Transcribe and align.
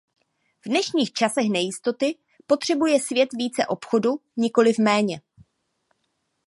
V 0.65 0.69
dnešních 0.69 1.13
časech 1.13 1.49
nejistoty 1.49 2.15
potřebuje 2.47 2.99
svět 3.01 3.29
více 3.33 3.65
obchodu, 3.67 4.09
nikoliv 4.37 4.77
méně. 4.77 5.21